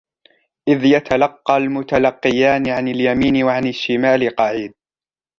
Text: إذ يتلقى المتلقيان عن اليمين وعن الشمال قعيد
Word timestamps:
إذ 0.67 0.85
يتلقى 0.85 1.57
المتلقيان 1.57 2.69
عن 2.69 2.87
اليمين 2.87 3.43
وعن 3.43 3.67
الشمال 3.67 4.35
قعيد 4.35 4.73